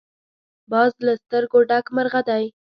باز 0.71 0.91
له 1.05 1.13
سترګو 1.23 1.59
ډک 1.69 1.85
مرغه 1.95 2.21
دی 2.29 2.45